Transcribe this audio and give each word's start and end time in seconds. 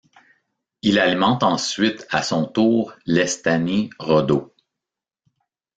Il 0.81 0.97
alimente 0.97 1.43
ensuite 1.43 2.07
à 2.09 2.23
son 2.23 2.45
tour 2.47 2.95
l'Estany 3.05 3.91
Rodó. 3.99 4.51